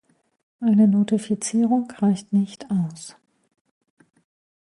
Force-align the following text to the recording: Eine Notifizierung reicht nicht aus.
Eine 0.59 0.87
Notifizierung 0.87 1.91
reicht 1.99 2.33
nicht 2.33 2.65
aus. 2.71 3.17